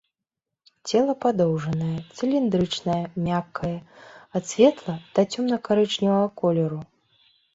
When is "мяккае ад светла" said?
3.27-4.97